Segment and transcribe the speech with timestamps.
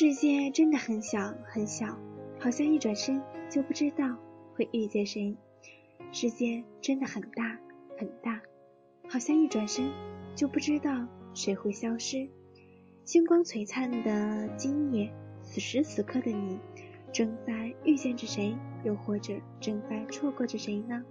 [0.00, 1.86] 世界真的很小很小，
[2.38, 4.16] 好像一转身就不知道
[4.54, 5.36] 会遇见谁；
[6.10, 7.58] 世界真的很大
[7.98, 8.40] 很大，
[9.10, 9.92] 好像一转身
[10.34, 12.26] 就不知道谁会消失。
[13.04, 15.12] 星光璀璨的今夜，
[15.42, 16.58] 此时此刻的你，
[17.12, 21.04] 正在遇见着谁，又或者正在错过着谁呢？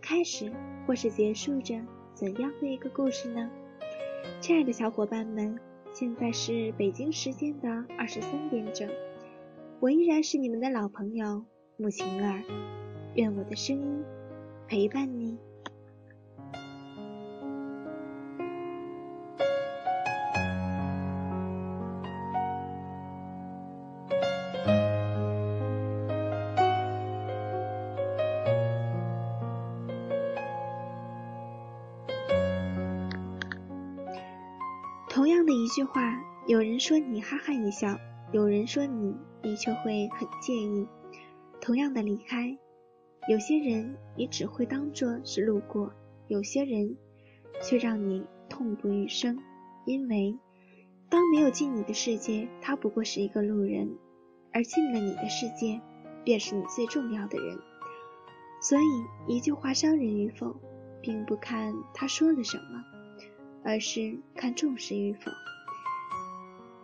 [0.00, 0.52] 开始
[0.86, 1.74] 或是结束着
[2.14, 3.50] 怎样的一个故事呢？
[4.40, 5.58] 亲爱的小伙伴们，
[5.92, 8.88] 现在是北京时间的二十三点整，
[9.80, 11.44] 我依然是你们的老朋友
[11.76, 12.42] 木晴儿，
[13.14, 14.04] 愿我的声音
[14.66, 15.36] 陪伴你。
[35.70, 37.96] 句话，有人说你哈哈一笑，
[38.32, 40.84] 有人说你你却会很介意。
[41.60, 42.58] 同样的离开，
[43.28, 45.92] 有些人你只会当做是路过，
[46.26, 46.96] 有些人
[47.62, 49.38] 却让你痛不欲生。
[49.86, 50.36] 因为
[51.08, 53.86] 当没有进你的世界，他不过是一个路人；
[54.52, 55.80] 而进了你的世界，
[56.24, 57.56] 便是你最重要的人。
[58.60, 60.56] 所以，一句话伤人与否，
[61.00, 62.84] 并不看他说了什么。
[63.62, 65.30] 而是看重视与否。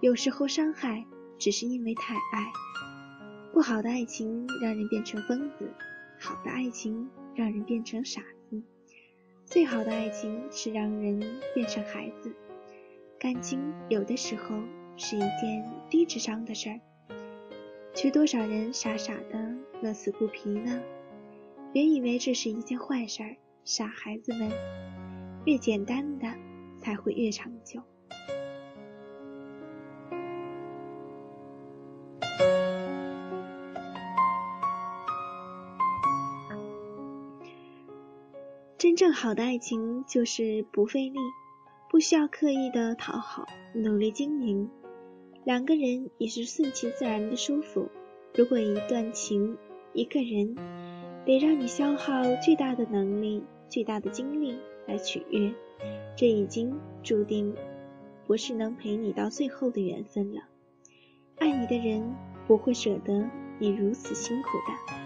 [0.01, 1.05] 有时候伤害
[1.39, 2.53] 只是因为太爱。
[3.53, 5.73] 不好的爱情让人变成疯子，
[6.21, 8.63] 好的爱情让人变成傻子。
[9.45, 11.21] 最好的爱情是让人
[11.55, 12.33] 变成孩子。
[13.19, 14.57] 感情有的时候
[14.97, 16.81] 是一件低智商的事儿，
[17.95, 20.83] 却多少人傻傻的乐此不疲呢？
[21.73, 23.23] 别以为这是一件坏事，
[23.65, 24.51] 傻孩子们，
[25.45, 26.27] 越简单的。
[26.79, 27.81] 才会越长久。
[38.97, 41.19] 正好的爱情就是不费力，
[41.91, 44.71] 不需要刻意的讨好，努力经营，
[45.45, 47.91] 两个人也是顺其自然的舒服。
[48.35, 49.59] 如果一段情，
[49.93, 50.57] 一个人，
[51.27, 55.53] 得让你消耗巨大的能力、巨大的精力来取悦。
[56.17, 57.55] 这已经注定
[58.27, 60.41] 不是能陪你到最后的缘分了。
[61.37, 62.15] 爱你的人
[62.47, 63.29] 不会舍得
[63.59, 65.06] 你如此辛苦的。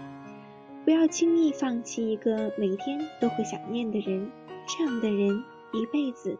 [0.91, 4.29] 不要轻易放弃一个每天都会想念的人，
[4.67, 5.41] 这样的人
[5.71, 6.37] 一辈子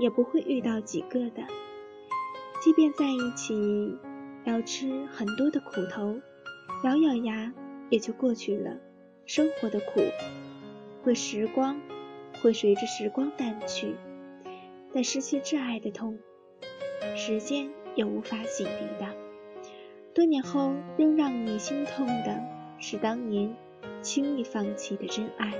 [0.00, 1.44] 也不会遇到几个的。
[2.60, 3.96] 即便在一起
[4.42, 6.20] 要吃很多的苦头，
[6.82, 7.54] 咬咬牙
[7.90, 8.76] 也就过去了。
[9.24, 10.00] 生活的苦，
[11.04, 11.80] 会时光。
[12.42, 13.94] 会随着时光淡去，
[14.92, 16.18] 但失去挚爱的痛，
[17.14, 19.14] 时间也无法洗涤的。
[20.12, 22.42] 多年后仍让你心痛的
[22.80, 23.54] 是当年
[24.02, 25.52] 轻易放弃的真爱。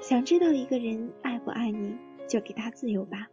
[0.00, 1.96] 想知道一个人爱不爱你，
[2.28, 3.28] 就给他自由吧。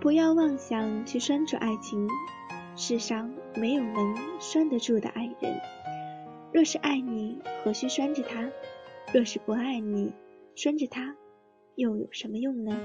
[0.00, 2.08] 不要妄想去拴住爱情，
[2.76, 5.60] 世上没有能拴得住的爱人。
[6.52, 8.50] 若是爱你，何须拴着他？
[9.12, 10.12] 若是不爱你，
[10.54, 11.14] 拴着他
[11.74, 12.76] 又有什么用呢？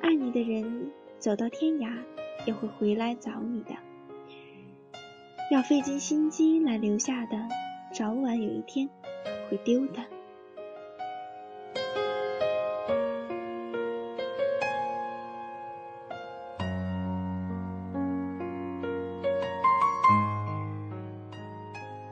[0.00, 1.92] 爱你的人走到天涯
[2.46, 3.74] 也会回来找你的，
[5.50, 7.36] 要费尽心机来留下的，
[7.92, 8.88] 早晚有一天
[9.48, 10.04] 会丢的。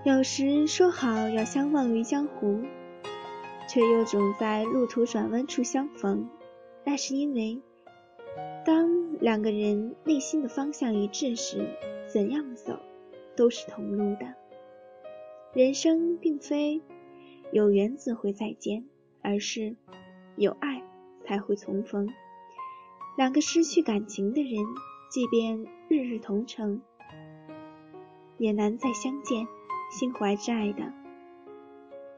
[0.05, 2.63] 有时说好要相忘于江湖。
[3.69, 6.31] 却又总在路途转弯处相逢，
[6.85, 7.61] 那是因为，
[8.65, 11.67] 当两个人内心的方向一致时，
[12.07, 12.79] 怎样走
[13.37, 14.35] 都是同路的。
[15.57, 16.83] 人生并非
[17.51, 18.85] 有缘自会再见，
[19.23, 19.75] 而是
[20.37, 20.83] 有爱
[21.25, 22.07] 才会重逢。
[23.17, 24.63] 两个失去感情的人，
[25.11, 26.83] 即便日日同城，
[28.37, 29.49] 也难再相见。
[29.91, 30.93] 心怀挚爱的，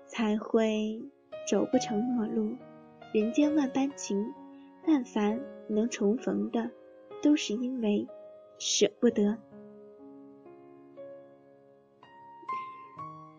[0.04, 1.00] 才会。
[1.48, 2.56] 走不成陌路，
[3.14, 4.34] 人间万般情，
[4.86, 6.70] 但凡能重逢的，
[7.22, 8.06] 都是因为
[8.58, 9.38] 舍不得。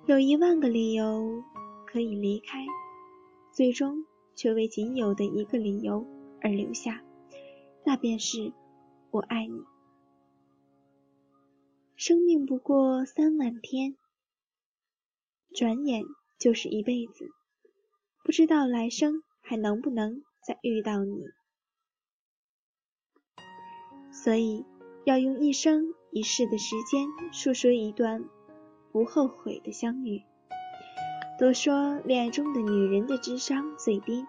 [0.09, 1.43] 有一万个理由
[1.85, 2.65] 可以离开，
[3.53, 6.03] 最终却为仅有的一个理由
[6.41, 7.03] 而留下，
[7.85, 8.51] 那便是
[9.11, 9.61] 我爱你。
[11.95, 13.97] 生命不过三万天，
[15.53, 16.03] 转眼
[16.39, 17.29] 就是一辈子。
[18.23, 21.23] 不知道来生还能不能再遇到你，
[24.11, 24.65] 所以
[25.05, 28.27] 要用一生一世的时间述说一段
[28.91, 30.23] 不后悔的相遇。
[31.39, 34.25] 都说恋爱中的女人的智商最低，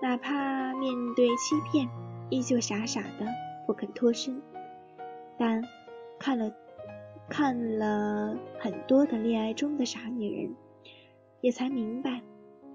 [0.00, 1.88] 哪怕面对欺骗，
[2.30, 3.26] 依旧傻傻的
[3.66, 4.40] 不肯脱身。
[5.38, 5.62] 但
[6.20, 6.52] 看了
[7.28, 10.54] 看了很多的恋爱中的傻女人，
[11.40, 12.22] 也才明白，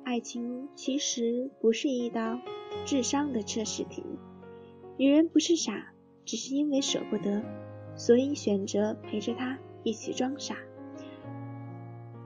[0.03, 2.39] 爱情其实不是一道
[2.85, 4.03] 智商的测试题。
[4.97, 5.93] 女人不是傻，
[6.25, 7.41] 只是因为舍不得，
[7.95, 10.57] 所以选择陪着他一起装傻。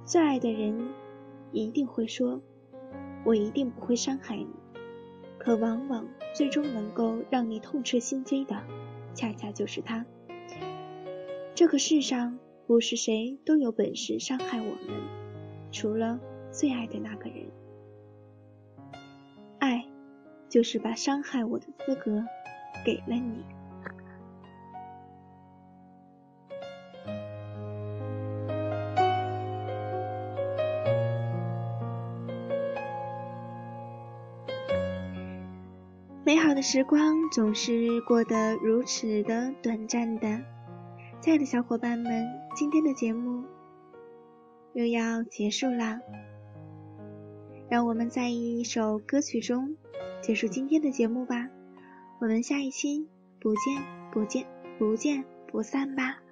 [0.06, 0.88] 最爱的人
[1.52, 2.40] 一定会说
[3.26, 4.48] ：“我一定不会伤害你。”
[5.40, 8.56] 可往往最终能够让你痛彻心扉的，
[9.16, 10.06] 恰恰就是他。
[11.56, 12.38] 这个世上
[12.68, 15.02] 不是谁都有本事伤害我们，
[15.72, 16.20] 除了
[16.52, 17.48] 最爱的那个人。
[19.60, 19.86] 爱，
[20.50, 22.24] 就是把伤害我的资格
[22.86, 23.44] 给了你。
[36.26, 40.42] 美好的时光总是过得如此的短暂的。
[41.22, 42.26] 亲爱的小伙伴们，
[42.56, 43.44] 今天的节目
[44.74, 46.02] 又要结束啦，
[47.70, 49.78] 让我们在一首歌曲中
[50.20, 51.48] 结束今天的节目吧。
[52.20, 53.08] 我们下一期
[53.40, 54.48] 不见不见
[54.80, 56.25] 不见不散吧。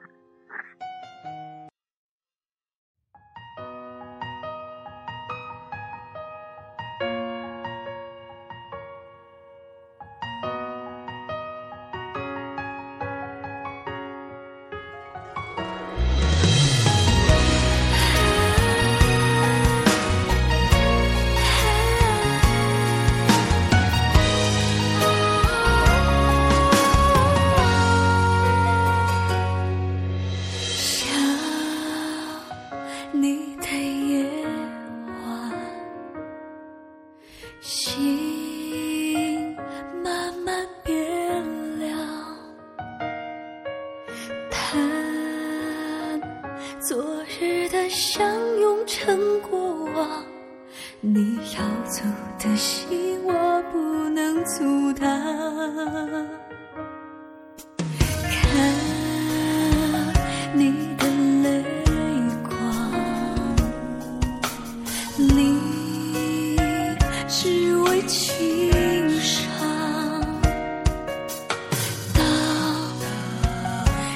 [37.66, 38.03] 你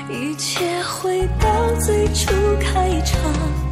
[0.10, 2.32] 一切回到最初
[2.62, 3.67] 开场。